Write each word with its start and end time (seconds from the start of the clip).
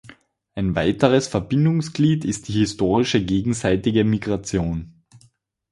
Ein 0.55 0.73
weiteres 0.75 1.27
Verbindungsglied 1.27 2.25
ist 2.25 2.47
die 2.47 2.53
historische 2.53 3.23
gegenseitige 3.23 4.03
Migration. 4.03 4.99